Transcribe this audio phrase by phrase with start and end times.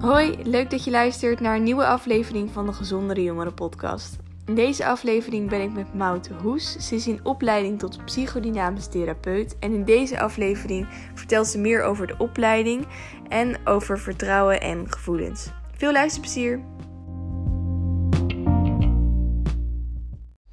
[0.00, 4.16] Hoi, leuk dat je luistert naar een nieuwe aflevering van de Gezondere Jongeren podcast.
[4.46, 6.76] In deze aflevering ben ik met Maud Hoes.
[6.88, 12.06] Ze is in opleiding tot psychodynamisch therapeut en in deze aflevering vertelt ze meer over
[12.06, 12.86] de opleiding
[13.28, 15.50] en over vertrouwen en gevoelens.
[15.76, 16.60] Veel luisterplezier!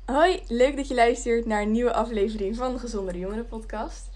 [0.05, 4.12] Hoi, leuk dat je luistert naar een nieuwe aflevering van de Gezondere Jongeren podcast.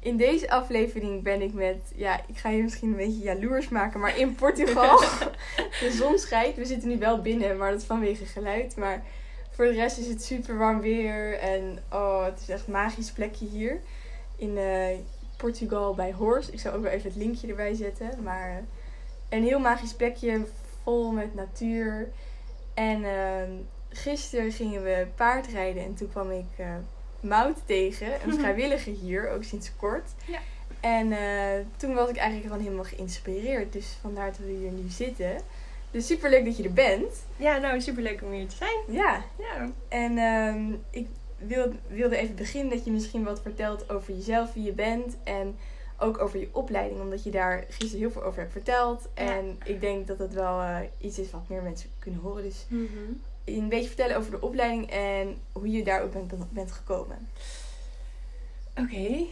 [0.00, 4.00] In deze aflevering ben ik met, ja, ik ga je misschien een beetje jaloers maken,
[4.00, 4.98] maar in Portugal.
[5.80, 6.56] de zon schijnt.
[6.56, 8.76] We zitten nu wel binnen, maar dat is vanwege geluid.
[8.76, 9.04] Maar
[9.50, 11.38] voor de rest is het super warm weer.
[11.38, 13.80] En oh, het is echt een magisch plekje hier.
[14.36, 14.86] In uh,
[15.36, 16.52] Portugal bij Horst.
[16.52, 18.22] Ik zal ook wel even het linkje erbij zetten.
[18.22, 18.56] Maar uh,
[19.28, 20.46] een heel magisch plekje,
[20.82, 22.08] vol met natuur.
[22.74, 23.42] En uh,
[23.88, 26.46] gisteren gingen we paardrijden en toen kwam ik
[27.20, 30.10] Mout tegen, een vrijwilliger hier, ook sinds kort.
[30.26, 30.38] Ja.
[30.80, 33.72] En uh, toen was ik eigenlijk gewoon helemaal geïnspireerd.
[33.72, 35.40] Dus vandaar dat we hier nu zitten.
[35.90, 37.24] Dus super leuk dat je er bent.
[37.36, 38.78] Ja, nou super leuk om hier te zijn.
[38.88, 39.24] Ja.
[39.38, 39.70] ja.
[39.88, 44.64] En uh, ik wil, wilde even beginnen dat je misschien wat vertelt over jezelf, wie
[44.64, 45.16] je bent.
[45.24, 45.56] En
[45.98, 49.08] ook over je opleiding, omdat je daar gisteren heel veel over hebt verteld.
[49.14, 52.42] En ik denk dat dat wel uh, iets is wat meer mensen kunnen horen.
[52.42, 53.20] Dus mm -hmm
[53.56, 57.28] een beetje vertellen over de opleiding en hoe je daar ook bent, bent gekomen.
[58.70, 58.80] Oké.
[58.80, 59.28] Okay,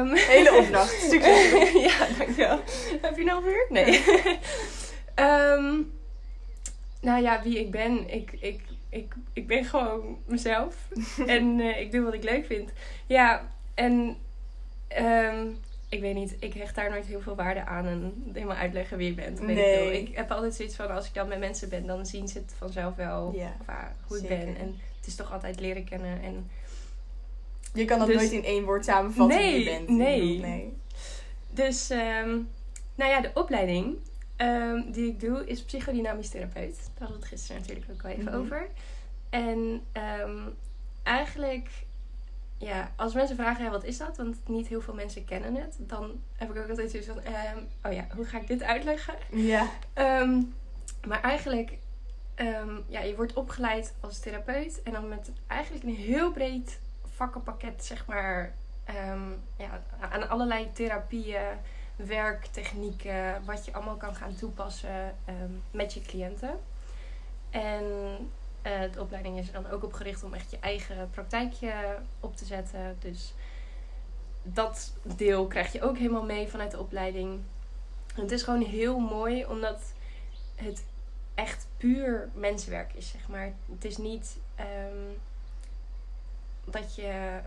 [0.00, 0.14] um...
[0.34, 1.00] Hele opdracht.
[1.10, 1.72] Succes.
[1.72, 2.60] ja, dankjewel.
[3.00, 3.66] Heb je een uur?
[3.68, 4.04] Nee.
[5.16, 5.92] um,
[7.08, 8.14] nou ja, wie ik ben.
[8.14, 10.74] Ik, ik, ik, ik ben gewoon mezelf.
[11.26, 12.70] en uh, ik doe wat ik leuk vind.
[13.06, 14.16] Ja, en
[14.98, 15.58] um,
[15.90, 19.08] ik weet niet, ik hecht daar nooit heel veel waarde aan en helemaal uitleggen wie
[19.08, 19.40] je bent.
[19.40, 20.00] nee.
[20.00, 22.38] ik, ik, heb altijd zoiets van, als ik dan met mensen ben, dan zien ze
[22.38, 23.56] het vanzelf wel ja,
[24.06, 24.56] hoe ik ben.
[24.56, 26.22] En het is toch altijd leren kennen.
[26.22, 26.50] En
[27.72, 29.88] je kan dat dus nooit in één woord samenvatten nee, wie je bent.
[29.88, 30.76] Nee, nee.
[31.50, 32.48] Dus, um,
[32.94, 33.96] nou ja, de opleiding
[34.36, 36.76] um, die ik doe is psychodynamisch therapeut.
[36.76, 38.40] Daar hadden we het gisteren natuurlijk ook wel even mm -hmm.
[38.40, 38.68] over.
[39.30, 39.82] En
[40.20, 40.54] um,
[41.02, 41.68] eigenlijk
[42.60, 44.16] ja, als mensen vragen, wat is dat?
[44.16, 45.76] Want niet heel veel mensen kennen het.
[45.78, 49.14] Dan heb ik ook altijd zoiets van, um, oh ja, hoe ga ik dit uitleggen?
[49.30, 49.66] Ja.
[49.94, 50.54] Um,
[51.06, 51.78] maar eigenlijk,
[52.36, 54.82] um, ja, je wordt opgeleid als therapeut.
[54.82, 56.80] En dan met eigenlijk een heel breed
[57.14, 58.54] vakkenpakket, zeg maar,
[59.56, 61.46] ja, aan allerlei therapieën,
[61.96, 65.16] werktechnieken, wat je allemaal kan gaan toepassen
[65.70, 66.60] met je cliënten.
[67.50, 67.84] En
[68.66, 72.36] uh, de opleiding is er dan ook op gericht om echt je eigen praktijkje op
[72.36, 72.96] te zetten.
[72.98, 73.34] Dus
[74.42, 77.40] dat deel krijg je ook helemaal mee vanuit de opleiding.
[78.14, 79.92] het is gewoon heel mooi omdat
[80.54, 80.84] het
[81.34, 83.52] echt puur mensenwerk is, zeg maar.
[83.72, 85.18] Het is niet um,
[86.64, 87.40] dat je.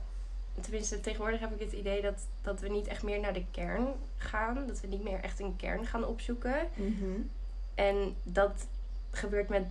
[0.62, 3.88] Tenminste, tegenwoordig heb ik het idee dat, dat we niet echt meer naar de kern
[4.18, 4.68] gaan.
[4.68, 6.56] Dat we niet meer echt een kern gaan opzoeken.
[6.76, 7.30] Mm
[7.76, 8.68] En dat
[9.12, 9.66] gebeurt met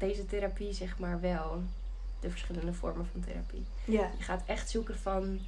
[0.00, 1.62] deze therapie zeg maar wel.
[2.20, 3.64] De verschillende vormen van therapie.
[3.84, 4.10] Ja.
[4.16, 5.40] Je gaat echt zoeken van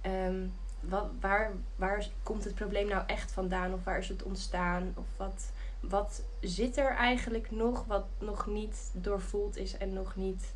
[0.00, 0.46] ehm,
[0.80, 3.74] wat, waar, waar komt het probleem nou echt vandaan?
[3.74, 4.92] Of waar is het ontstaan?
[4.96, 5.50] Of wat,
[5.80, 10.52] wat zit er eigenlijk nog wat nog niet doorvoeld is en nog niet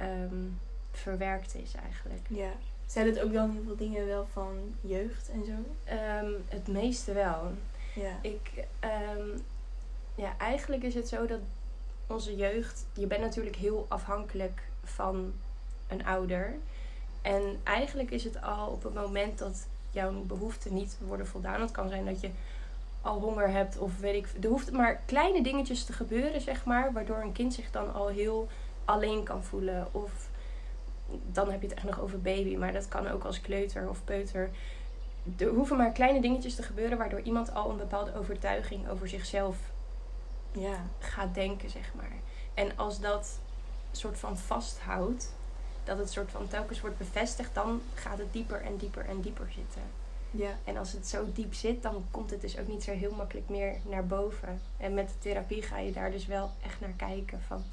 [0.00, 0.58] um,
[0.90, 2.26] verwerkt is eigenlijk.
[2.28, 2.50] Ja.
[2.86, 5.52] Zijn het ook wel heel veel dingen wel van jeugd en zo?
[5.94, 7.52] Um, het meeste wel.
[7.94, 8.18] Ja.
[8.22, 8.66] Ik,
[10.14, 11.40] ja, eigenlijk is het zo dat
[12.12, 15.32] onze jeugd, je bent natuurlijk heel afhankelijk van
[15.88, 16.54] een ouder.
[17.22, 21.60] En eigenlijk is het al op het moment dat jouw behoeften niet worden voldaan.
[21.60, 22.30] Het kan zijn dat je
[23.00, 24.44] al honger hebt of weet ik.
[24.44, 28.08] Er hoeft maar kleine dingetjes te gebeuren, zeg maar, waardoor een kind zich dan al
[28.08, 28.48] heel
[28.84, 29.86] alleen kan voelen.
[29.92, 30.30] Of
[31.32, 34.04] dan heb je het echt nog over baby, maar dat kan ook als kleuter of
[34.04, 34.50] peuter.
[35.36, 39.56] Er hoeven maar kleine dingetjes te gebeuren waardoor iemand al een bepaalde overtuiging over zichzelf
[40.52, 40.84] ja.
[40.98, 42.12] gaat denken, zeg maar.
[42.54, 43.38] En als dat
[43.92, 45.32] soort van vasthoudt,
[45.84, 49.46] dat het soort van telkens wordt bevestigd, dan gaat het dieper en dieper en dieper
[49.54, 49.82] zitten.
[50.30, 50.50] Ja.
[50.64, 53.48] En als het zo diep zit, dan komt het dus ook niet zo heel makkelijk
[53.48, 54.60] meer naar boven.
[54.76, 57.64] En met de therapie ga je daar dus wel echt naar kijken van.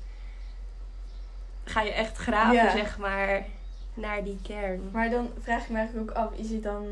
[1.63, 3.45] Ga je echt graven, zeg maar,
[3.93, 4.89] naar die kern.
[4.91, 6.85] Maar dan vraag ik me eigenlijk ook af, is het dan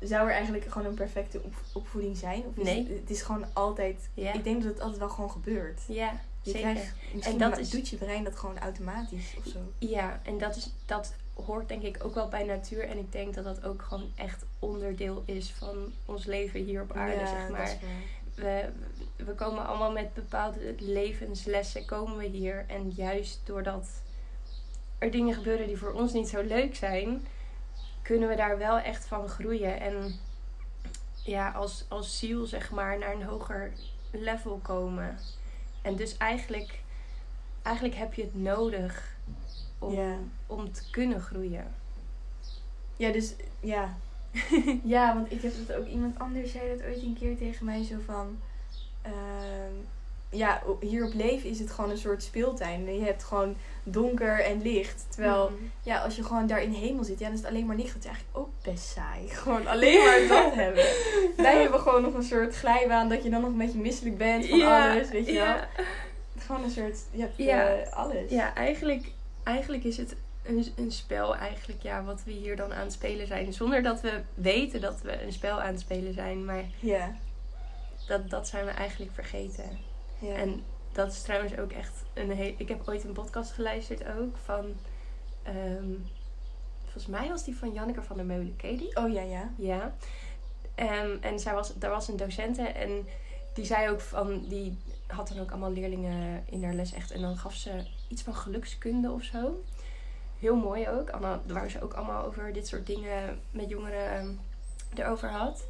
[0.00, 1.40] zou er eigenlijk gewoon een perfecte
[1.72, 2.44] opvoeding zijn?
[2.46, 2.88] Of is nee.
[2.88, 4.08] Het, het, is gewoon altijd.
[4.14, 5.80] Ik denk dat het altijd wel gewoon gebeurt.
[5.88, 6.72] Ja, je zeker.
[6.72, 6.94] Krijgt,
[7.26, 9.58] en dat is, doet je brein dat gewoon automatisch of zo.
[9.78, 12.88] Ja, en dat, is, dat hoort denk ik ook wel bij natuur.
[12.88, 16.92] En ik denk dat dat ook gewoon echt onderdeel is van ons leven hier op
[16.92, 17.76] aarde, zeg maar.
[18.34, 18.68] We,
[19.16, 22.64] we komen allemaal met bepaalde levenslessen komen we hier.
[22.68, 23.88] En juist doordat
[24.98, 27.22] er dingen gebeuren die voor ons niet zo leuk zijn
[28.02, 29.80] kunnen we daar wel echt van groeien.
[29.80, 30.14] En
[31.24, 33.72] ja, als, als ziel, zeg maar, naar een hoger
[34.10, 35.18] level komen.
[35.82, 36.80] En dus eigenlijk,
[37.62, 39.16] eigenlijk heb je het nodig
[39.78, 40.16] om, Ja.
[40.46, 41.74] om te kunnen groeien.
[42.96, 43.94] Ja, dus ja.
[44.84, 47.84] ja, want ik heb het ook iemand anders zei dat ooit een keer tegen mij
[47.84, 48.38] zo van.
[49.02, 49.74] ehm,
[50.30, 52.94] ja, hier op leven is het gewoon een soort speeltuin.
[52.94, 55.06] Je hebt gewoon donker en licht.
[55.08, 55.62] Terwijl, Mhm.
[55.82, 57.76] ja, als je gewoon daar in de hemel zit, ja, dan is het alleen maar
[57.76, 57.92] licht.
[57.94, 59.28] Dat is eigenlijk ook best saai.
[59.42, 60.84] Gewoon alleen maar dat hebben.
[61.36, 64.46] Wij hebben gewoon nog een soort glijbaan dat je dan nog een beetje misselijk bent
[64.46, 65.56] van Ja, alles, weet je wel.
[66.38, 67.68] Gewoon een soort, je hebt Ja.
[67.68, 68.30] eh, alles.
[68.30, 69.10] Ja, eigenlijk,
[69.44, 73.26] eigenlijk is het een, een spel eigenlijk, ja, wat we hier dan aan het spelen
[73.26, 73.52] zijn.
[73.52, 76.44] Zonder dat we weten dat we een spel aan het spelen zijn.
[76.44, 77.14] Maar Ja.
[78.08, 79.88] dat, dat zijn we eigenlijk vergeten.
[80.20, 80.34] Ja.
[80.34, 82.54] En dat is trouwens ook echt een heel...
[82.56, 84.74] Ik heb ooit een podcast geluisterd ook van...
[85.42, 85.94] ehm,
[86.82, 88.56] volgens mij was die van Janneke van der Meulen.
[88.56, 88.96] Ken die?
[88.96, 89.50] Oh ja, ja.
[89.56, 89.94] Ja.
[90.74, 93.06] Ehm, en zij was, daar was een docente en
[93.54, 94.48] die zei ook van...
[94.48, 97.10] Die had dan ook allemaal leerlingen in haar les echt.
[97.10, 99.62] En dan gaf ze iets van gelukskunde of zo.
[100.38, 101.10] Heel mooi ook.
[101.10, 104.30] Allemaal, waar ze ook allemaal over dit soort dingen met jongeren ehm,
[104.94, 105.64] erover had.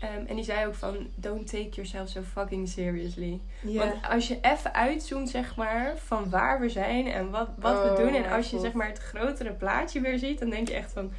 [0.00, 1.10] Ehm, en die zei ook van...
[1.14, 3.40] Don't take yourself so fucking seriously.
[3.62, 7.82] Want als je even uitzoomt, zeg maar, van waar we zijn en wat, wat Oh
[7.96, 8.14] we doen.
[8.14, 8.64] En als je god.
[8.64, 11.12] zeg maar het grotere plaatje weer ziet, dan denk je echt van...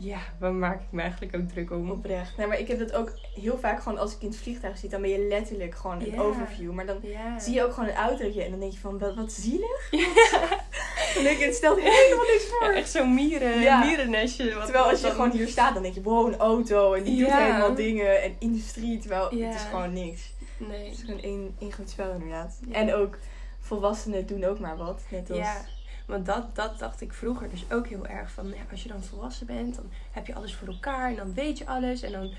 [0.00, 1.90] Ja, waar maak ik me eigenlijk ook druk om?
[1.90, 2.36] Oprecht.
[2.36, 4.90] Nee, maar ik heb dat ook heel vaak gewoon als ik in het vliegtuig zit,
[4.90, 6.72] dan ben je letterlijk gewoon een overview.
[6.72, 7.00] Maar dan
[7.38, 9.90] zie je ook gewoon een autootje en dan denk je van, wat, wat zielig.
[11.14, 12.72] Dan denk je, het stelt helemaal niks Ja, voor.
[12.72, 13.84] echt zo'n mieren, Ja.
[13.84, 14.54] mierennestje.
[14.54, 17.02] Wat, Terwijl als je dan- gewoon hier staat, dan denk je, wow, een auto en
[17.02, 18.98] die doet helemaal dingen en industrie.
[18.98, 20.32] Terwijl het is gewoon niks.
[20.56, 20.84] Nee.
[20.88, 22.58] Het is gewoon één, één spel inderdaad.
[22.70, 23.18] En ook
[23.60, 25.02] volwassenen doen ook maar wat.
[25.10, 25.38] Net als...
[25.38, 25.64] Ja,
[26.06, 28.48] want dat, dat dacht ik vroeger dus ook heel erg van...
[28.48, 31.58] Ja, als je dan volwassen bent, dan heb je alles voor elkaar en dan weet
[31.58, 32.02] je alles.
[32.02, 32.30] En dan,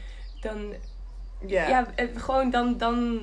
[0.42, 0.74] dan
[1.46, 1.68] Ja.
[1.68, 3.22] ja, eh, gewoon dan, dan,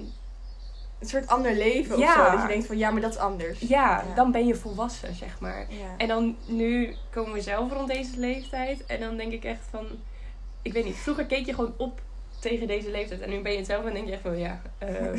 [0.98, 2.24] Een soort ander leven of Ja.
[2.26, 2.32] zo.
[2.32, 3.58] Dat je denkt van, ja, maar dat is anders.
[3.60, 4.14] ja, Ja.
[4.14, 5.66] dan ben je volwassen, zeg maar.
[5.68, 5.94] Ja.
[5.96, 8.86] En dan nu komen we zelf rond deze leeftijd.
[8.86, 9.86] En dan denk ik echt van...
[10.62, 12.00] Ik weet niet, vroeger keek je gewoon op
[12.40, 13.20] tegen deze leeftijd.
[13.20, 14.60] En nu ben je het zelf en denk je echt van ja...
[14.78, 15.14] ehm,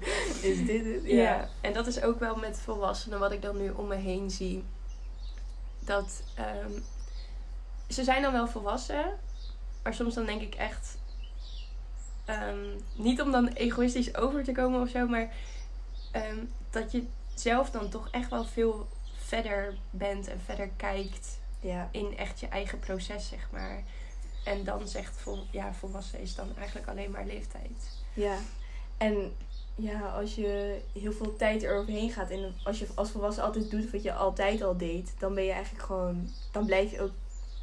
[0.50, 1.00] is dit het?
[1.04, 1.48] ja.
[1.60, 4.64] En dat is ook wel met volwassenen wat ik dan nu om me heen zie.
[5.80, 6.70] Dat ehm,
[7.88, 9.04] ze zijn dan wel volwassen.
[9.82, 10.98] Maar soms dan denk ik echt...
[12.40, 15.06] ehm, niet om dan egoïstisch over te komen of zo.
[15.06, 15.32] Maar
[16.12, 16.36] ehm,
[16.70, 21.88] dat je zelf dan toch echt wel veel verder bent en verder kijkt Ja.
[21.92, 23.82] in echt je eigen proces, zeg maar.
[24.44, 27.98] En dan zegt vol, ja, volwassen is dan eigenlijk alleen maar leeftijd.
[28.12, 28.36] Ja,
[28.96, 29.32] en
[29.74, 33.90] ja, als je heel veel tijd eroverheen gaat en als je als volwassen altijd doet
[33.90, 37.12] wat je altijd al deed, dan ben je eigenlijk gewoon, dan blijf je ook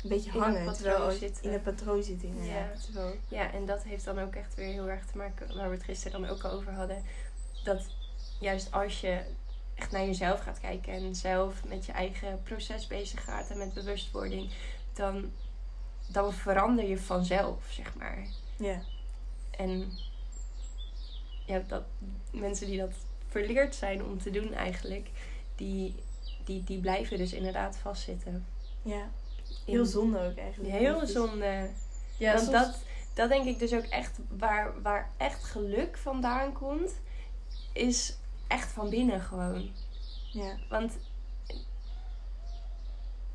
[0.03, 0.73] een beetje In hangen.
[0.73, 1.43] terwijl zitten.
[1.43, 2.77] In een patroon zitten, inderdaad.
[2.77, 2.81] Ja.
[2.85, 5.75] Terwijl, Ja, en dat heeft dan ook echt weer heel erg te maken, waar we
[5.75, 7.03] het gisteren dan ook al over hadden.
[7.63, 7.87] Dat
[8.39, 9.21] juist als je
[9.75, 13.73] echt naar jezelf gaat kijken en zelf met je eigen proces bezig gaat en met
[13.73, 14.51] bewustwording,
[14.93, 15.31] dan,
[16.07, 18.27] dan verander je vanzelf, zeg maar.
[18.55, 18.81] ja.
[19.51, 19.91] En
[21.45, 21.83] ja, dat,
[22.31, 22.93] mensen die dat
[23.27, 25.09] verleerd zijn om te doen eigenlijk,
[25.55, 25.95] die,
[26.45, 28.45] die, die blijven dus inderdaad vastzitten.
[28.81, 29.09] ja,
[29.69, 30.73] In- heel zonde ook eigenlijk.
[30.73, 31.69] Heel Dus- zonde.
[32.17, 32.77] Ja, Want soms- dat,
[33.13, 36.91] dat denk ik dus ook echt, waar, waar echt geluk vandaan komt,
[37.73, 38.17] is
[38.47, 39.69] echt van binnen gewoon.
[40.31, 40.97] Ja, Want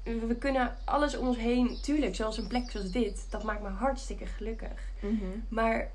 [0.03, 3.69] we kunnen alles om ons heen, tuurlijk, zoals een plek zoals dit, dat maakt me
[3.69, 4.91] hartstikke gelukkig.
[5.01, 5.25] mhm.
[5.49, 5.91] Maar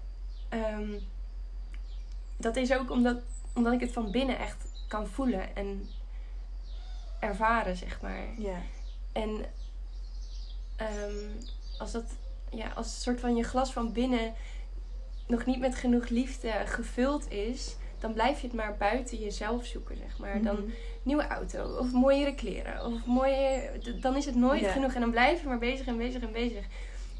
[0.49, 0.99] ehm,
[2.37, 3.17] dat is ook omdat,
[3.53, 5.89] omdat ik het van binnen echt kan voelen en
[7.19, 8.27] ervaren, zeg maar.
[8.37, 8.57] ja,
[9.11, 9.45] En
[10.79, 12.03] ehm, als dat,
[12.49, 14.33] ja, als een soort van je glas van binnen
[15.27, 19.97] nog niet met genoeg liefde gevuld is, dan blijf je het maar buiten jezelf zoeken,
[19.97, 20.41] zeg maar.
[20.41, 20.69] Dan Mhm.
[21.03, 23.71] nieuwe auto of mooiere kleren of mooie,
[24.01, 24.71] dan is het nooit Ja.
[24.71, 26.65] genoeg en dan blijf je maar bezig en bezig en bezig.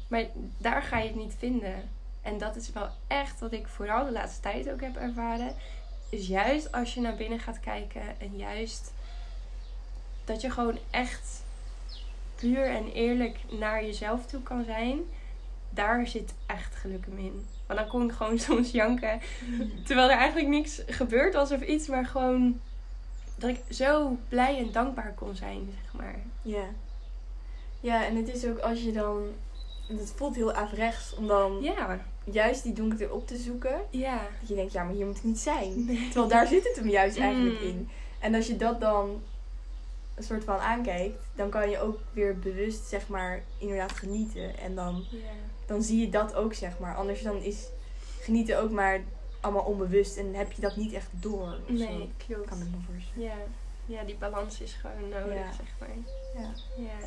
[0.08, 0.24] Maar
[0.58, 1.88] daar ga je het niet vinden.
[2.22, 5.54] En dat is wel echt wat ik vooral de laatste tijd ook heb ervaren.
[6.08, 8.92] Is juist als je naar binnen gaat kijken en juist
[10.24, 11.42] dat je gewoon echt
[12.40, 14.98] puur en eerlijk naar jezelf toe kan zijn.
[15.70, 17.46] Daar zit echt geluk in.
[17.66, 19.20] Want dan kon ik gewoon soms janken.
[19.84, 21.86] Terwijl er eigenlijk niks gebeurd was of iets.
[21.88, 22.60] Maar gewoon
[23.36, 26.14] dat ik zo blij en dankbaar kon zijn, zeg maar.
[26.42, 26.64] ja.
[27.82, 29.22] Ja, en het is ook als je dan,
[29.88, 33.80] het voelt heel averechts om dan Ja, juist die donkerte op te zoeken.
[33.90, 34.20] ja.
[34.40, 35.86] Dat je denkt, ja, maar hier moet ik niet zijn.
[36.04, 37.66] Terwijl daar zit het hem juist eigenlijk Mm.
[37.66, 37.88] in.
[38.18, 39.22] En als je dat dan
[40.20, 44.58] een soort van aankijkt, dan kan je ook weer bewust, zeg maar, inderdaad genieten.
[44.58, 45.04] En dan,
[45.66, 46.96] dan zie je dat ook, zeg maar.
[46.96, 47.66] Anders dan is
[48.20, 49.00] genieten ook maar
[49.40, 51.56] allemaal onbewust en heb je dat niet echt door.
[51.66, 52.48] Nee, klopt.
[52.48, 53.26] Kan ik me voorstellen.
[53.28, 53.34] Ja.
[53.86, 55.52] ja, die balans is gewoon nodig, Ja.
[55.52, 55.88] zeg maar.
[56.34, 56.50] Ja.
[56.76, 57.06] Ja.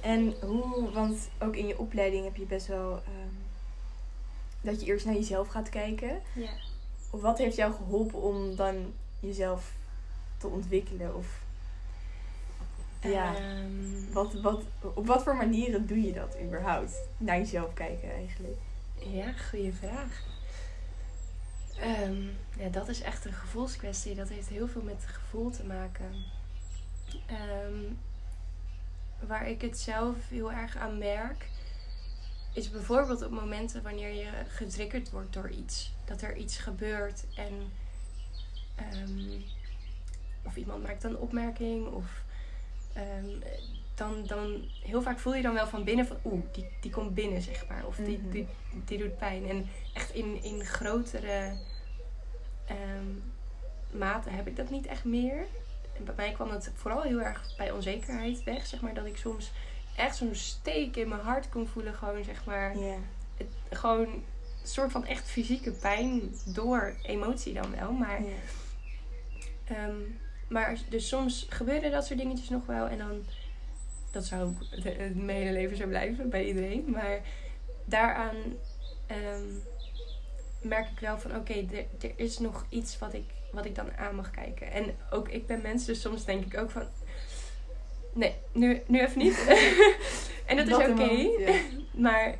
[0.00, 3.34] En hoe, want ook in je opleiding heb je best wel ehm,
[4.60, 6.20] dat je eerst naar jezelf gaat kijken.
[6.34, 6.50] ja.
[7.10, 9.72] Wat heeft jou geholpen om dan jezelf
[10.38, 11.16] te ontwikkelen?
[11.16, 11.41] Of
[13.02, 13.34] Ja.
[13.36, 14.62] Ehm, wat, wat,
[14.94, 16.94] op wat voor manieren doe je dat überhaupt?
[17.16, 18.58] Naar jezelf kijken eigenlijk.
[18.94, 20.22] Ja, goede vraag.
[21.80, 22.22] Ehm,
[22.56, 24.14] ja, dat is echt een gevoelskwestie.
[24.14, 26.24] Dat heeft heel veel met gevoel te maken.
[27.26, 27.92] Ehm,
[29.26, 31.46] waar ik het zelf heel erg aan merk,
[32.52, 35.92] is bijvoorbeeld op momenten wanneer je getriggerd wordt door iets.
[36.04, 37.52] Dat er iets gebeurt en
[40.42, 42.21] of iemand maakt een opmerking of
[42.92, 43.28] ehm,
[43.94, 47.14] dan, dan heel vaak voel je dan wel van binnen van oeh, die, die komt
[47.14, 47.86] binnen zeg maar.
[47.86, 48.30] Of die, Mhm.
[48.30, 48.46] die,
[48.84, 49.48] die doet pijn.
[49.48, 51.52] En echt in, in grotere
[52.66, 53.06] ehm,
[53.90, 55.46] mate heb ik dat niet echt meer.
[55.96, 58.66] En bij mij kwam het vooral heel erg bij onzekerheid weg.
[58.66, 59.52] Zeg maar dat ik soms
[59.96, 61.94] echt zo'n steek in mijn hart kon voelen.
[61.94, 62.74] Gewoon zeg maar,
[63.36, 64.24] het, gewoon een
[64.68, 67.92] soort van echt fysieke pijn door emotie dan wel.
[67.92, 68.20] Maar.
[69.64, 69.94] Ehm,
[70.52, 72.88] maar dus soms gebeuren dat soort dingetjes nog wel.
[72.88, 73.24] En dan,
[74.10, 76.84] dat zou ook het mijn hele leven zo blijven bij iedereen.
[76.86, 77.20] Maar
[77.84, 78.36] daaraan
[79.06, 79.44] ehm,
[80.60, 83.96] merk ik wel van oké, er er is nog iets wat ik, wat ik dan
[83.96, 84.70] aan mag kijken.
[84.72, 86.86] En ook ik ben mens, dus soms denk ik ook van
[88.12, 89.46] nee, nu, nu even niet.
[90.46, 91.10] en dat is oké.
[91.38, 91.60] ja.
[92.08, 92.38] Maar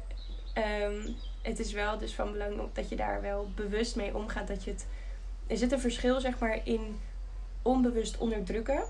[0.54, 1.08] ehm,
[1.42, 4.48] het is wel dus van belang dat je daar wel bewust mee omgaat.
[4.48, 4.86] Dat je het.
[5.46, 7.00] Er zit een verschil, zeg maar, in
[7.62, 8.82] onbewust onderdrukken.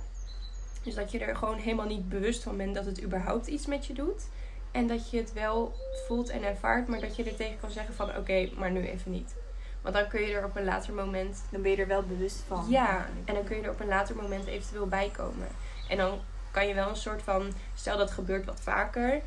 [0.83, 3.87] Dus dat je er gewoon helemaal niet bewust van bent dat het überhaupt iets met
[3.87, 4.23] je doet.
[4.71, 5.75] En dat je het wel
[6.07, 9.11] voelt en ervaart, maar dat je er tegen kan zeggen van oké, maar nu even
[9.11, 9.35] niet.
[9.83, 12.43] Want dan kun je er op een later moment Dan ben je er wel bewust
[12.47, 12.67] van.
[12.69, 13.29] ja, eigenlijk.
[13.29, 15.49] en dan kun je er op een later moment eventueel bij komen.
[15.88, 19.21] En dan kan je wel een soort van, stel dat gebeurt wat vaker,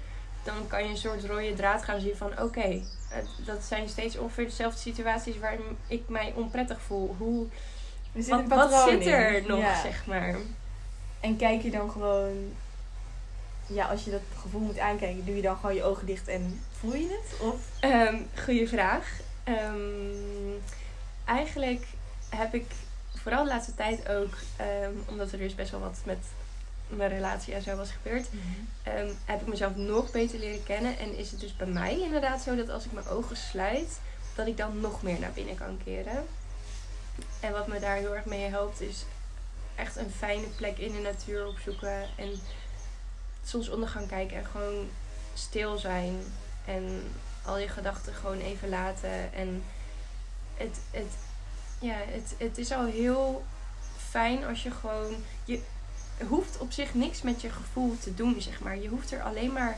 [0.44, 2.82] dan kan je een soort rode draad gaan zien van oké,
[3.46, 7.16] dat zijn steeds ongeveer dezelfde situaties waarin ik mij onprettig voel.
[7.18, 7.48] Hoe,
[8.16, 9.48] Er zit wat, een wat patroon zit er in.
[9.48, 9.82] nog, Ja.
[9.82, 10.36] zeg maar?
[11.20, 12.54] En kijk je dan gewoon...
[13.68, 16.62] Ja, als je dat gevoel moet aankijken, doe je dan gewoon je ogen dicht en
[16.80, 17.40] voel je het?
[17.40, 17.56] Of...
[17.80, 19.20] Ehm goeie vraag.
[19.44, 20.54] Ehm,
[21.26, 21.86] eigenlijk
[22.30, 22.66] heb ik
[23.22, 26.18] vooral de laatste tijd ook, ehm, omdat er dus best wel wat met
[26.88, 28.28] mijn relatie en zo was gebeurd,
[28.84, 30.98] ehm, heb ik mezelf nog beter leren kennen.
[31.00, 34.00] En is het dus bij mij inderdaad zo dat als ik mijn ogen sluit,
[34.36, 36.26] dat ik dan nog meer naar binnen kan keren.
[37.46, 39.06] En wat me daar heel erg mee helpt, is
[39.76, 42.10] echt een fijne plek in de natuur opzoeken.
[42.16, 42.40] En
[43.46, 44.90] soms onder gaan kijken en gewoon
[45.34, 46.20] stil zijn.
[46.66, 47.12] En
[47.44, 49.34] al je gedachten gewoon even laten.
[49.34, 49.64] En
[50.58, 51.14] het, het,
[51.80, 53.46] ja, het, het is al heel
[54.10, 55.16] fijn als je gewoon.
[55.44, 55.62] Je
[56.28, 58.78] hoeft op zich niks met je gevoel te doen, zeg maar.
[58.78, 59.78] Je hoeft er alleen maar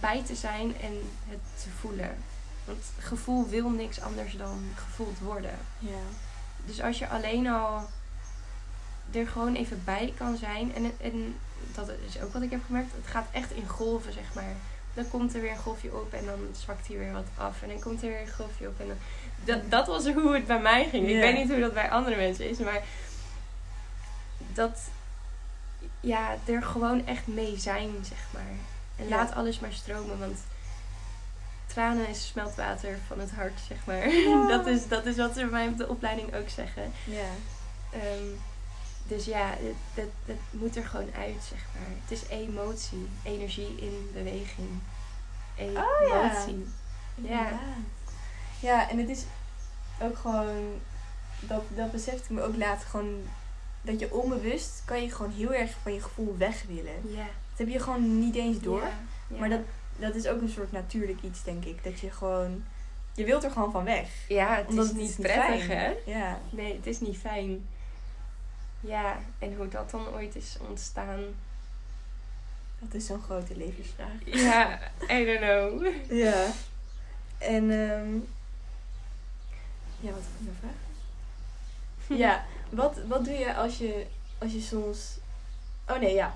[0.00, 2.16] bij te zijn en het te voelen.
[2.64, 5.58] Want gevoel wil niks anders dan gevoeld worden.
[5.78, 6.30] Ja.
[6.66, 7.88] Dus als je alleen al
[9.10, 10.74] er gewoon even bij kan zijn.
[10.74, 11.36] En, en
[11.74, 12.92] dat is ook wat ik heb gemerkt.
[12.92, 14.54] Het gaat echt in golven, zeg maar.
[14.94, 17.62] Dan komt er weer een golfje op en dan zwakt hij weer wat af.
[17.62, 18.80] En dan komt er weer een golfje op.
[18.80, 18.96] En dan,
[19.44, 21.08] dat, dat was hoe het bij mij ging.
[21.08, 22.58] Ik weet niet hoe dat bij andere mensen is.
[22.58, 22.82] Maar
[24.52, 24.80] dat...
[26.00, 28.52] Ja, er gewoon echt mee zijn, zeg maar.
[28.96, 30.18] En laat alles maar stromen.
[30.18, 30.38] Want
[31.72, 34.08] tranen is smeltwater van het hart, zeg maar.
[34.08, 34.46] Ja.
[34.56, 36.92] Dat, is, dat is wat ze bij mij op de opleiding ook zeggen.
[37.04, 37.28] Ja.
[37.92, 38.26] Ehm,
[39.06, 41.96] dus ja, het, het, het moet er gewoon uit, zeg maar.
[42.02, 44.68] Het is emotie, energie in beweging.
[45.58, 46.30] Oh, ja.
[46.30, 46.66] Emotie.
[47.14, 47.60] Ja.
[48.60, 49.24] Ja, en het is
[50.00, 50.80] ook gewoon...
[51.40, 52.88] Dat, dat besefte ik me ook later.
[52.88, 53.22] Gewoon
[53.82, 57.12] dat je onbewust kan je gewoon heel erg van je gevoel weg willen.
[57.14, 57.26] Ja.
[57.50, 58.80] Dat heb je gewoon niet eens door.
[58.80, 58.92] Ja.
[59.28, 59.38] Ja.
[59.38, 59.60] Maar dat,
[59.96, 61.84] dat is ook een soort natuurlijk iets, denk ik.
[61.84, 62.64] Dat je gewoon...
[63.14, 64.08] Je wilt er gewoon van weg.
[64.28, 65.78] Ja, het Omdat is het niet prettig, fijn.
[65.78, 65.94] hè?
[66.06, 66.40] Ja.
[66.50, 67.68] Nee, het is niet fijn.
[68.80, 71.20] Ja, en hoe dat dan ooit is ontstaan.
[72.78, 74.08] Dat is zo'n grote levensvraag.
[74.24, 74.80] Ja,
[75.10, 75.86] I don't know.
[76.18, 76.46] Ja.
[77.38, 78.14] En, ehm
[80.00, 80.72] ja, wat mijn vraag?
[82.18, 84.06] Ja, wat, wat doe je als je,
[84.38, 85.18] als je soms...
[85.88, 86.34] Oh nee, ja.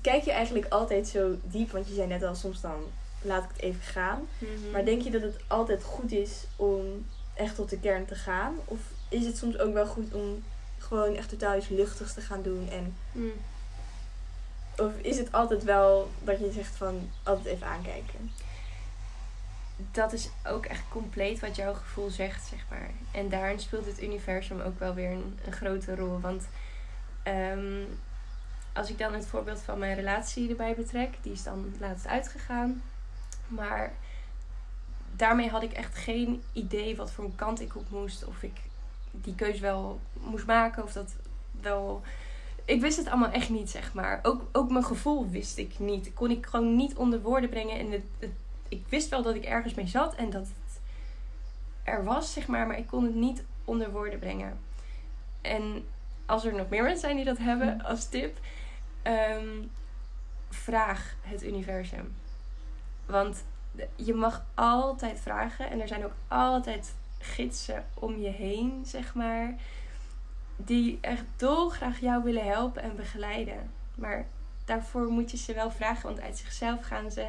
[0.00, 2.82] Kijk je eigenlijk altijd zo diep, want je zei net al, soms dan
[3.22, 4.28] laat ik het even gaan.
[4.38, 4.70] Mhm.
[4.72, 8.54] Maar denk je dat het altijd goed is om echt tot de kern te gaan?
[8.64, 10.42] Of is het soms ook wel goed om
[10.78, 12.68] gewoon echt totaal iets luchtigs te gaan doen?
[12.70, 13.32] En, Mm.
[14.78, 18.30] of is het altijd wel dat je zegt van altijd even aankijken?
[19.92, 22.90] dat is ook echt compleet wat jouw gevoel zegt, zeg maar.
[23.12, 26.20] En daarin speelt het universum ook wel weer een, een grote rol.
[26.20, 26.44] Want
[27.22, 27.82] ehm,
[28.74, 32.82] als ik dan het voorbeeld van mijn relatie erbij betrek, die is dan laatst uitgegaan.
[33.48, 33.92] Maar
[35.16, 38.24] daarmee had ik echt geen idee wat voor een kant ik op moest.
[38.24, 38.60] Of ik
[39.10, 40.82] die keuze wel moest maken.
[40.82, 41.16] Of dat
[41.60, 42.02] wel.
[42.64, 44.20] Ik wist het allemaal echt niet, zeg maar.
[44.22, 46.14] Ook, ook mijn gevoel wist ik niet.
[46.14, 47.78] Kon ik gewoon niet onder woorden brengen.
[47.78, 48.32] En het, het,
[48.68, 50.80] ik wist wel dat ik ergens mee zat en dat het
[51.82, 52.66] er was, zeg maar.
[52.66, 54.58] Maar ik kon het niet onder woorden brengen.
[55.40, 55.86] En
[56.26, 58.36] als er nog meer mensen zijn die dat hebben, als tip.
[59.04, 59.62] Ehm,
[60.50, 62.14] vraag het universum.
[63.06, 63.44] Want
[63.96, 65.70] je mag altijd vragen.
[65.70, 69.54] En er zijn ook altijd gidsen om je heen, zeg maar.
[70.56, 73.70] Die echt dolgraag jou willen helpen en begeleiden.
[73.94, 74.26] Maar
[74.64, 76.02] daarvoor moet je ze wel vragen.
[76.02, 77.28] Want uit zichzelf gaan ze...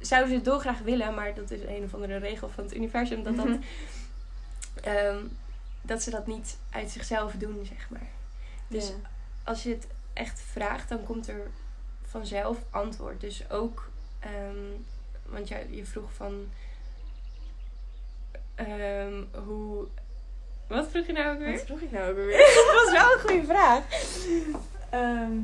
[0.00, 3.22] Zouden ze het dolgraag willen, maar dat is een of andere regel van het universum.
[3.22, 3.58] Dat, dat,
[4.82, 5.18] ehm,
[5.82, 8.08] dat ze dat niet uit zichzelf doen, zeg maar.
[8.68, 8.92] Dus
[9.44, 11.50] als je het echt vraagt, dan komt er
[12.02, 13.20] vanzelf antwoord.
[13.20, 13.90] Dus ook,
[14.20, 14.72] ehm,
[15.26, 16.48] want je, je vroeg van
[18.54, 19.86] ehm, hoe.
[20.66, 21.52] Wat vroeg je nou ook weer?
[21.52, 22.38] Wat vroeg ik nou ook weer?
[22.66, 23.82] Dat was wel een goede vraag.
[24.90, 25.36] Ehm,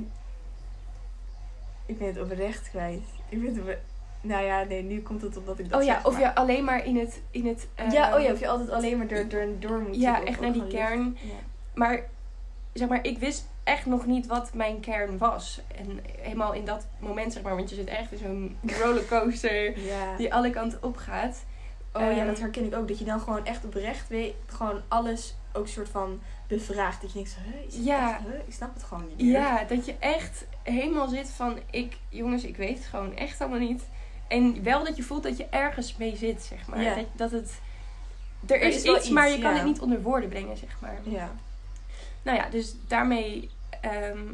[1.87, 3.07] ik ben het oprecht kwijt.
[3.29, 3.79] Ik ben het
[4.21, 6.35] Nou ja, nee, nu komt het omdat ik dat Oh ja, zeg, of maar- je
[6.35, 7.21] alleen maar in het.
[7.31, 9.97] In het Ja, oh ja, of je altijd alleen maar door, door, door moet.
[9.97, 11.17] Ja, echt naar die kern.
[11.21, 11.33] Ja.
[11.75, 12.05] Maar
[12.73, 15.61] zeg maar, ik wist echt nog niet wat mijn kern was.
[15.77, 20.17] En helemaal in dat moment, zeg maar, want je zit echt in zo'n rollercoaster Ja.
[20.17, 21.45] die alle kanten op gaat.
[21.93, 22.89] Oh ja, Ehm, dat herken ik ook.
[22.89, 27.01] Dat je dan gewoon echt oprecht weet, gewoon alles ook soort van bevraagt.
[27.03, 27.37] Dat je denkt,
[27.69, 28.11] is het Ja.
[28.15, 28.35] echt, huh?
[28.47, 29.31] ik snap het gewoon niet meer.
[29.31, 33.59] Ja, dat je echt helemaal zit van, ik, jongens, ik weet het gewoon echt allemaal
[33.59, 33.83] niet.
[34.29, 36.83] En wel dat je voelt dat je ergens mee zit, zeg maar.
[36.83, 36.95] Ja.
[36.95, 37.61] Dat, dat het,
[38.47, 40.99] er Er is, iets, maar je kan het niet onder woorden brengen, zeg maar.
[41.03, 41.31] Ja.
[42.23, 44.27] Nou ja, dus daarmee ehm,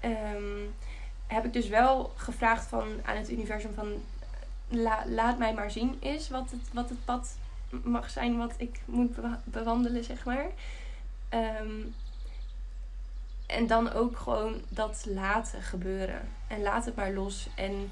[0.00, 0.66] ehm,
[1.26, 4.04] heb ik dus wel gevraagd van, aan het universum van...
[4.68, 7.36] La, laat mij maar zien is wat het, wat het pad
[7.70, 10.46] mag zijn wat ik moet bewa- bewandelen, zeg maar.
[11.28, 11.80] Ehm,
[13.46, 16.28] en dan ook gewoon dat laten gebeuren.
[16.46, 17.48] En laat het maar los.
[17.54, 17.90] En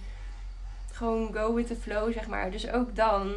[0.92, 2.50] gewoon go with the flow, zeg maar.
[2.50, 3.34] Dus ook dan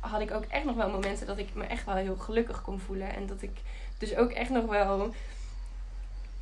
[0.00, 2.80] had ik ook echt nog wel momenten dat ik me echt wel heel gelukkig kon
[2.80, 3.14] voelen.
[3.14, 3.58] En dat ik
[3.98, 5.14] dus ook echt nog wel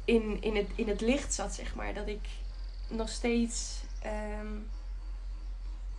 [0.04, 1.94] in, in, het, in het licht zat, zeg maar.
[1.94, 2.28] Dat ik
[2.88, 4.56] nog steeds ehm,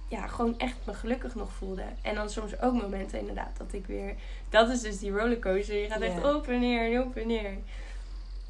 [0.07, 1.85] ja, gewoon echt me gelukkig nog voelde.
[2.01, 4.15] En dan soms ook momenten inderdaad dat ik weer...
[4.49, 5.75] Dat is dus die rollercoaster.
[5.75, 7.57] Je gaat echt op en neer en op en neer.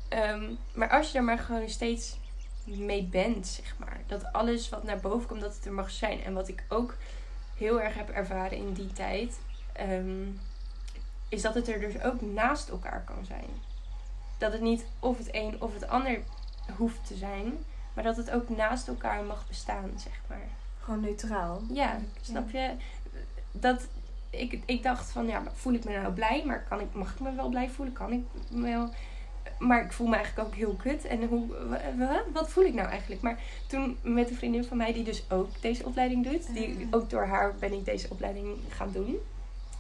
[0.09, 2.17] Ehm, maar als je er maar gewoon steeds
[2.65, 4.01] mee bent, zeg maar.
[4.07, 6.23] Dat alles wat naar boven komt, dat het er mag zijn.
[6.23, 6.95] En wat ik ook
[7.57, 9.39] heel erg heb ervaren in die tijd...
[9.73, 10.27] ehm,
[11.29, 13.49] is dat het er dus ook naast elkaar kan zijn.
[14.43, 16.19] Dat het niet of het een of het ander
[16.77, 17.53] hoeft te zijn,
[17.93, 20.41] maar dat het ook naast elkaar mag bestaan, zeg maar.
[20.79, 21.61] Gewoon neutraal.
[21.71, 22.69] Ja, snap je?
[23.51, 23.87] Dat
[24.29, 26.43] ik, ik dacht van, ja, voel ik me nou blij?
[26.45, 27.93] Maar kan ik, mag ik me wel blij voelen?
[27.93, 28.89] Kan ik me wel?
[29.59, 31.05] Maar ik voel me eigenlijk ook heel kut.
[31.05, 33.21] En hoe, wa- wa- wat voel ik nou eigenlijk?
[33.21, 36.53] Maar toen met een vriendin van mij die dus ook deze opleiding doet.
[36.53, 36.99] Die, Ah.
[36.99, 39.17] ook door haar ben ik deze opleiding gaan doen.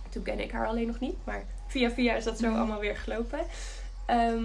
[0.09, 1.15] Toen ken ik haar alleen nog niet.
[1.23, 2.57] Maar via via is dat zo Mhm.
[2.57, 3.39] allemaal weer gelopen.
[4.05, 4.43] Ehm,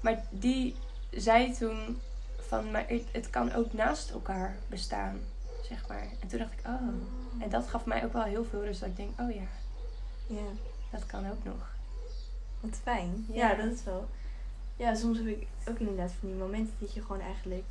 [0.00, 0.76] maar die
[1.10, 2.00] zei toen
[2.38, 5.20] van, maar het, kan ook naast elkaar bestaan,
[5.62, 6.06] zeg maar.
[6.20, 7.42] En toen dacht ik, oh.
[7.42, 8.80] En dat gaf mij ook wel heel veel rust.
[8.80, 9.46] Dat ik denk, oh ja,
[10.26, 10.46] Ja,
[10.90, 11.70] dat kan ook nog.
[12.60, 13.26] wat fijn.
[13.32, 13.50] Ja.
[13.50, 13.54] Ja.
[13.62, 14.08] dat is wel.
[14.76, 17.64] Ja, soms heb ik ook inderdaad van die momenten dat je gewoon eigenlijk.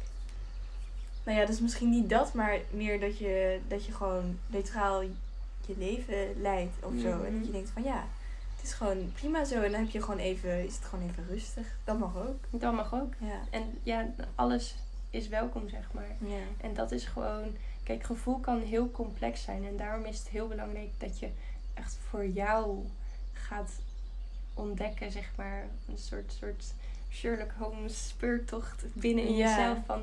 [1.23, 5.01] Nou ja, dat is misschien niet dat, maar meer dat je, dat je gewoon neutraal
[5.01, 7.07] je leven leidt of zo.
[7.07, 7.37] En Mhm.
[7.37, 8.03] dat je denkt van ja,
[8.67, 9.61] is gewoon prima zo.
[9.61, 11.67] En dan heb je gewoon even, is het gewoon even rustig.
[11.83, 12.43] Dat mag ook.
[12.49, 13.13] Dat mag ook.
[13.19, 13.39] Ja.
[13.49, 14.75] En ja, alles
[15.09, 16.15] is welkom, zeg maar.
[16.17, 16.39] Ja.
[16.61, 17.55] En dat is gewoon...
[17.83, 19.65] Kijk, gevoel kan heel complex zijn.
[19.65, 21.29] En daarom is het heel belangrijk dat je
[21.73, 22.85] echt voor jou
[23.33, 23.71] gaat
[24.53, 25.65] ontdekken, zeg maar.
[25.87, 26.73] Een soort, soort
[27.11, 29.47] Sherlock Holmes speurtocht binnen in Ja.
[29.49, 29.77] jezelf.
[29.85, 30.01] Van,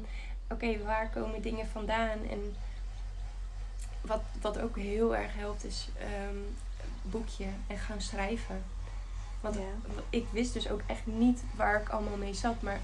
[0.50, 2.18] oké, waar komen dingen vandaan?
[2.30, 2.54] En
[4.00, 6.38] wat, wat ook heel erg helpt is ehm,
[7.10, 8.62] boekje en gaan schrijven.
[9.40, 9.60] Want Ja.
[10.10, 12.62] ik wist dus ook echt niet waar ik allemaal mee zat.
[12.62, 12.80] Maar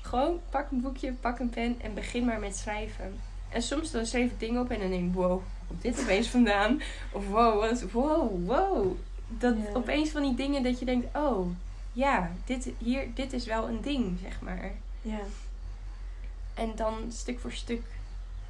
[0.00, 3.20] gewoon pak een boekje, pak een pen en begin maar met schrijven.
[3.48, 6.28] En soms dan schreef ik dingen op en dan denk ik, wow, komt dit opeens
[6.28, 6.80] vandaan?
[7.12, 8.96] Of wow, wat, wow, wow.
[9.28, 9.72] Dat Ja.
[9.74, 11.48] opeens van die dingen dat je denkt, oh,
[11.92, 14.72] ja, dit, hier, dit is wel een ding, zeg maar.
[15.02, 15.20] Ja.
[16.54, 17.82] En dan stuk voor stuk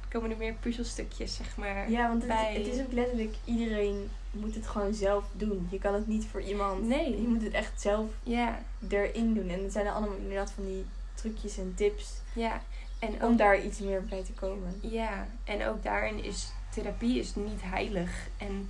[0.09, 1.91] komen er meer puzzelstukjes, zeg maar.
[1.91, 2.53] Ja, want het, bij.
[2.53, 5.67] het is ook letterlijk, iedereen moet het gewoon zelf doen.
[5.71, 6.83] Je kan het niet voor iemand.
[6.87, 7.21] Nee.
[7.21, 9.49] Je moet het echt zelf Ja, erin doen.
[9.49, 12.61] En het zijn allemaal inderdaad van die trucjes en tips ja.
[12.99, 14.79] En om ook, daar iets meer bij te komen.
[14.81, 18.27] ja, en ook daarin is therapie is niet heilig.
[18.37, 18.69] En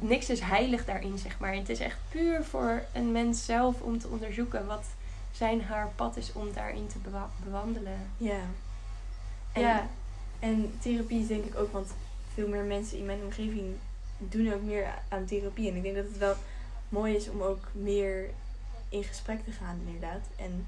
[0.00, 1.54] niks is heilig daarin, zeg maar.
[1.54, 4.84] Het is echt puur voor een mens zelf om te onderzoeken wat
[5.30, 7.98] zijn haar pad is om daarin te bewa- bewandelen.
[8.16, 8.40] Ja.
[9.52, 9.88] En- ja.
[10.42, 11.94] En therapie is denk ik ook, want
[12.34, 13.74] veel meer mensen in mijn omgeving
[14.18, 15.70] doen ook meer aan therapie.
[15.70, 16.34] En ik denk dat het wel
[16.88, 18.30] mooi is om ook meer
[18.88, 20.20] in gesprek te gaan, inderdaad.
[20.36, 20.66] En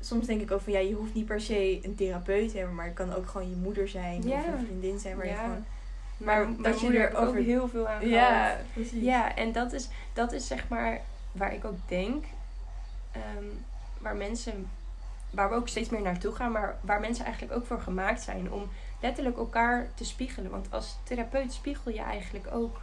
[0.00, 2.74] soms denk ik ook van ja, je hoeft niet per se een therapeut te hebben,
[2.74, 4.38] maar het kan ook gewoon je moeder zijn Ja.
[4.38, 5.42] of een vriendin zijn waar je Ja.
[5.42, 5.64] gewoon.
[6.16, 8.08] Maar Maar dat je je er erover- ook heel veel aan.
[8.08, 9.02] Ja, precies.
[9.02, 11.00] Ja, en dat is, dat is zeg maar
[11.32, 12.24] waar ik ook denk,
[13.12, 13.44] ehm,
[13.98, 14.68] waar mensen,
[15.30, 18.52] waar we ook steeds meer naartoe gaan, maar waar mensen eigenlijk ook voor gemaakt zijn
[18.52, 18.68] om
[19.00, 20.50] letterlijk elkaar te spiegelen.
[20.50, 22.80] Want als therapeut spiegel je eigenlijk ook,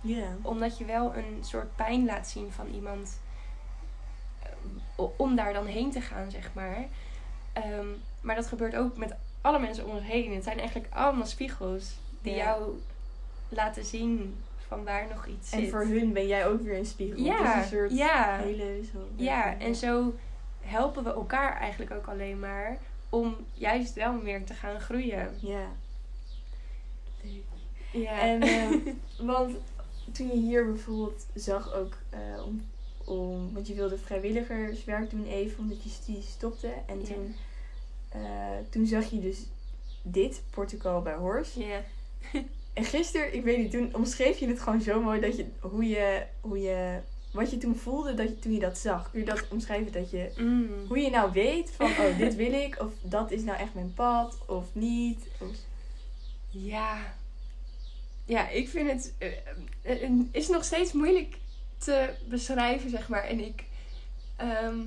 [0.00, 0.26] Ja.
[0.42, 3.20] omdat je wel een soort pijn laat zien van iemand,
[4.42, 6.84] eh, om daar dan heen te gaan, zeg maar.
[7.52, 7.86] Ehm,
[8.20, 10.34] maar dat gebeurt ook met alle mensen om ons heen.
[10.34, 12.80] Het zijn eigenlijk allemaal spiegels die jou
[13.48, 14.36] laten zien
[14.68, 15.70] van waar nog iets En zit.
[15.70, 17.24] voor hun ben jij ook weer een spiegel.
[17.24, 18.38] Ja, het is een soort ja.
[18.38, 18.98] hele zo.
[19.16, 20.14] Ja, en zo
[20.68, 22.78] helpen we elkaar eigenlijk ook alleen maar
[23.08, 25.34] om juist wel meer te gaan groeien.
[25.40, 25.66] Ja.
[27.22, 27.42] Leuk.
[27.92, 28.20] Ja.
[28.20, 28.78] En, ehm,
[29.26, 29.56] want
[30.12, 32.64] toen je hier bijvoorbeeld zag ook eh, om,
[33.04, 36.72] om, want je wilde vrijwilligerswerk doen even, omdat je studie stopte.
[36.86, 37.34] En toen,
[38.08, 39.46] eh, toen zag je dus
[40.02, 41.54] dit, Portugal bij Horst.
[41.54, 41.82] ja.
[42.72, 45.88] En gisteren, ik weet niet, toen omschreef je het gewoon zo mooi dat je, hoe
[45.88, 46.98] je, hoe je,
[47.30, 49.10] wat je toen voelde dat je, toen je dat zag.
[49.10, 50.86] Kun je dat omschrijven dat je, Mm.
[50.88, 53.94] hoe je nou weet van, oh, dit wil ik, of dat is nou echt mijn
[53.94, 55.26] pad, of niet.
[55.40, 55.48] Of,
[56.50, 57.14] Ja.
[58.24, 59.12] Ja, ik vind het...
[59.18, 61.36] eh, eh, is nog steeds moeilijk
[61.78, 63.22] te beschrijven, zeg maar.
[63.24, 63.64] En ik...
[64.36, 64.78] ehm,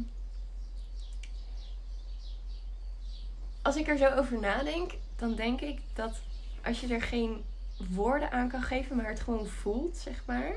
[3.62, 6.20] als ik er zo over nadenk, dan denk ik dat
[6.66, 7.44] als je er geen
[7.90, 10.54] woorden aan kan geven, maar het gewoon voelt, zeg maar.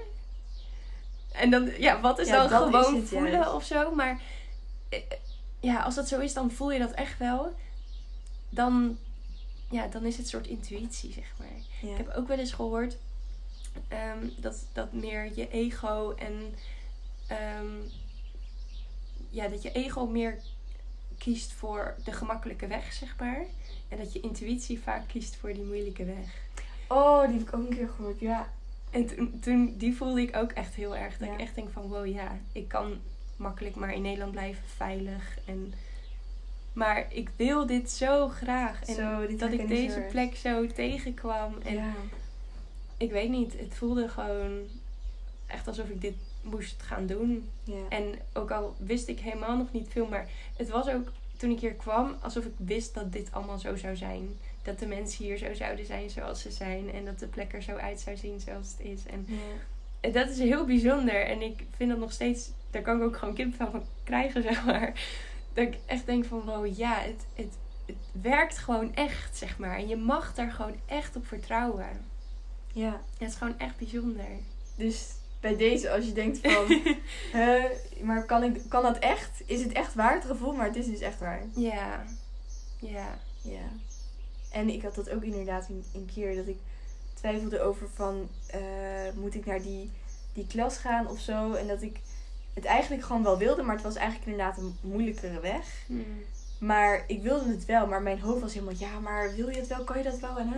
[1.34, 3.52] En dan, ja, wat is Ja, dan is gewoon het voelen juist.
[3.52, 3.94] of zo?
[3.94, 4.20] Maar
[4.88, 5.00] eh,
[5.60, 7.54] ja, als dat zo is, dan voel je dat echt wel.
[8.48, 8.98] Dan,
[9.70, 11.48] ja, dan is het een soort intuïtie, zeg maar.
[11.80, 11.90] ja.
[11.90, 12.96] Ik heb ook wel eens gehoord
[13.88, 16.54] ehm, dat, dat meer je ego en
[17.26, 17.66] ehm,
[19.30, 20.38] ja, dat je ego meer
[21.18, 23.44] kiest voor de gemakkelijke weg, zeg maar.
[23.88, 26.42] En dat je intuïtie vaak kiest voor die moeilijke weg.
[26.88, 28.48] Oh, die heb ik ook een keer gehoord, ja.
[28.94, 31.18] En toen, toen die voelde ik ook echt heel erg.
[31.18, 31.34] Dat Ja.
[31.34, 32.98] ik echt denk van wow ja, ik kan
[33.36, 35.38] makkelijk maar in Nederland blijven, veilig.
[35.44, 35.72] En,
[36.72, 38.84] maar ik wil dit zo graag.
[38.84, 41.54] En Zo, dat ik deze plek zo tegenkwam.
[41.64, 41.92] En Ja.
[42.96, 44.60] ik weet niet, het voelde gewoon
[45.46, 47.48] echt alsof ik dit moest gaan doen.
[47.64, 47.88] Ja.
[47.88, 51.60] En ook al wist ik helemaal nog niet veel, maar het was ook toen ik
[51.60, 54.28] hier kwam alsof ik wist dat dit allemaal zo zou zijn.
[54.64, 57.62] Dat de mensen hier zo zouden zijn zoals ze zijn en dat de plek er
[57.62, 59.06] zo uit zou zien zoals het is.
[59.06, 59.36] En Ja.
[60.00, 63.16] en dat is heel bijzonder en ik vind dat nog steeds, daar kan ik ook
[63.16, 64.92] gewoon kipvel van krijgen, zeg maar.
[65.52, 67.52] Dat ik echt denk van wow, ja, het, het,
[67.86, 69.76] het werkt gewoon echt, zeg maar.
[69.76, 72.04] En je mag daar gewoon echt op vertrouwen.
[72.72, 73.00] ja.
[73.18, 74.26] Het is gewoon echt bijzonder.
[74.76, 75.08] Dus
[75.40, 76.80] bij deze, als je denkt van,
[78.06, 79.42] maar kan, ik, kan dat echt?
[79.46, 80.52] Is het echt waar, het gevoel?
[80.52, 81.42] Maar het is dus echt waar.
[81.54, 82.04] Ja,
[82.78, 83.18] ja.
[83.42, 83.68] Ja.
[84.54, 86.58] En ik had dat ook inderdaad een, een keer dat ik
[87.14, 88.60] twijfelde over van, eh,
[89.14, 89.90] moet ik naar die,
[90.32, 91.52] die klas gaan of zo?
[91.52, 92.00] En dat ik
[92.54, 95.84] het eigenlijk gewoon wel wilde, maar het was eigenlijk inderdaad een moeilijkere weg.
[95.86, 95.94] Hm.
[96.58, 99.66] Maar ik wilde het wel, maar mijn hoofd was helemaal, ja, maar wil je het
[99.66, 99.84] wel?
[99.84, 100.38] Kan je dat wel?
[100.38, 100.52] En.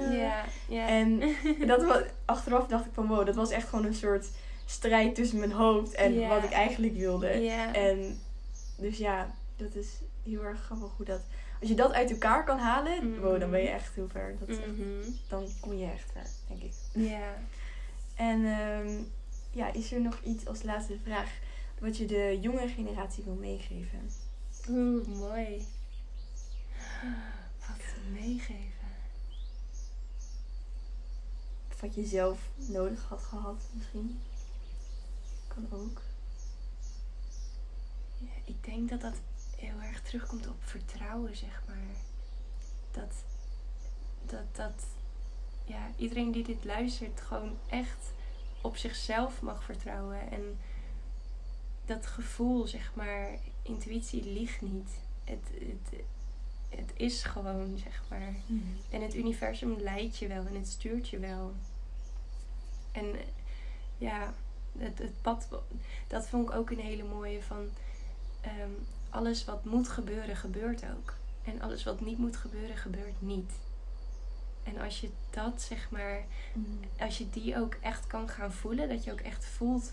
[0.87, 1.21] En
[1.73, 4.27] dat was, achteraf dacht ik van wow, dat was echt gewoon een soort
[4.67, 7.29] strijd tussen mijn hoofd en wat ik eigenlijk wilde.
[7.73, 8.21] En
[8.77, 9.89] dus ja, dat is
[10.25, 11.21] heel erg grappig hoe dat.
[11.67, 13.21] Als je dat uit elkaar kan halen, Mhm.
[13.21, 14.37] wow, dan ben je echt heel ver.
[14.39, 15.11] Dat Mhm.
[15.29, 16.73] dan kom je echt ver, denk ik.
[16.93, 17.35] Ja.
[18.15, 19.03] En ehm,
[19.51, 21.31] ja, is er nog iets als laatste vraag
[21.81, 24.11] wat je de jonge generatie wil meegeven?
[24.69, 25.67] Oeh, mooi.
[27.59, 28.89] Wat meegeven.
[31.73, 34.21] Of wat je zelf nodig had gehad misschien?
[35.49, 36.01] Kan ook.
[38.19, 39.15] Ja, ik denk dat dat
[39.67, 41.97] heel erg terugkomt op vertrouwen, zeg maar.
[42.91, 43.15] Dat,
[44.27, 44.87] dat, dat
[45.65, 48.13] ja, iedereen die dit luistert gewoon echt
[48.61, 50.31] op zichzelf mag vertrouwen.
[50.31, 50.59] En
[51.85, 54.91] dat gevoel, zeg maar, intuïtie liegt niet.
[55.25, 56.03] Het, het,
[56.69, 58.35] het is gewoon, zeg maar.
[58.47, 58.61] Mhm.
[58.91, 61.55] En het universum leidt je wel en het stuurt je wel.
[62.93, 63.15] En
[63.99, 64.35] ja,
[64.79, 65.49] het, het pad,
[66.07, 67.69] dat vond ik ook een hele mooie van
[68.41, 68.71] ehm,
[69.17, 71.15] alles wat moet gebeuren, gebeurt ook.
[71.45, 73.53] En alles wat niet moet gebeuren, gebeurt niet.
[74.63, 76.67] En als je dat zeg maar, Mhm.
[77.05, 79.93] als je die ook echt kan gaan voelen, dat je ook echt voelt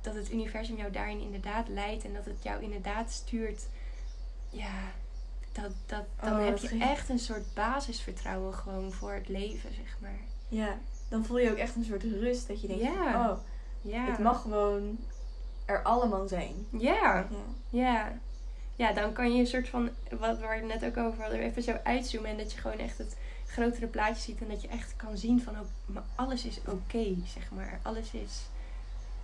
[0.00, 3.66] dat het universum jou daarin inderdaad leidt en dat het jou inderdaad stuurt,
[4.50, 4.92] ja,
[5.52, 9.74] dat, dat, dan Oh, heb je ging- echt een soort basisvertrouwen gewoon voor het leven,
[9.74, 10.18] zeg maar.
[10.48, 12.48] Ja, dan voel je ook echt een soort rust.
[12.48, 13.30] Dat je denkt, Ja.
[13.30, 13.38] oh,
[13.80, 14.04] Ja.
[14.10, 14.98] het mag gewoon
[15.64, 16.66] er allemaal zijn.
[16.70, 17.26] Ja, Ja.
[17.68, 18.18] ja.
[18.82, 21.62] Ja, dan kan je een soort van, wat waar we net ook over hadden, even
[21.62, 23.16] zo uitzoomen en dat je gewoon echt het
[23.46, 27.04] grotere plaatje ziet en dat je echt kan zien van, oh, maar alles is oké,
[27.34, 27.78] zeg maar.
[27.82, 28.40] Alles is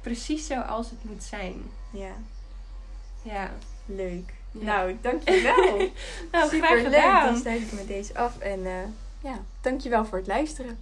[0.01, 1.63] precies zoals het moet zijn.
[1.91, 2.13] ja,
[3.23, 3.51] Ja.
[3.87, 4.35] leuk.
[4.51, 4.63] Ja.
[4.65, 5.77] Nou, dankjewel.
[6.33, 6.85] Nou, Super graag leuk.
[6.85, 7.25] gedaan.
[7.33, 8.39] Dan sluit ik met deze af.
[8.39, 8.73] En eh
[9.21, 10.79] ja, dankjewel voor het luisteren.